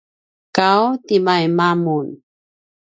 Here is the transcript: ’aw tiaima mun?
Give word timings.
’aw 0.67 0.85
tiaima 1.05 1.67
mun? 1.83 2.07